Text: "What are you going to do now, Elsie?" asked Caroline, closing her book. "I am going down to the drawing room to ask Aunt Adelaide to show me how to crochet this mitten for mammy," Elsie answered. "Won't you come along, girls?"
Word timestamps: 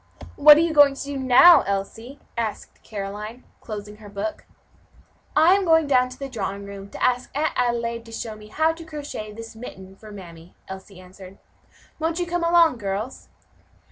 "What 0.35 0.57
are 0.57 0.61
you 0.61 0.73
going 0.73 0.95
to 0.95 1.03
do 1.03 1.15
now, 1.19 1.61
Elsie?" 1.67 2.19
asked 2.35 2.81
Caroline, 2.81 3.43
closing 3.59 3.97
her 3.97 4.09
book. 4.09 4.45
"I 5.35 5.53
am 5.53 5.63
going 5.63 5.85
down 5.85 6.09
to 6.09 6.17
the 6.17 6.27
drawing 6.27 6.65
room 6.65 6.89
to 6.89 7.03
ask 7.03 7.29
Aunt 7.37 7.53
Adelaide 7.55 8.03
to 8.05 8.11
show 8.11 8.35
me 8.35 8.47
how 8.47 8.71
to 8.71 8.83
crochet 8.83 9.31
this 9.31 9.55
mitten 9.55 9.95
for 9.95 10.11
mammy," 10.11 10.55
Elsie 10.67 10.99
answered. 10.99 11.37
"Won't 11.99 12.17
you 12.19 12.25
come 12.25 12.43
along, 12.43 12.79
girls?" 12.79 13.29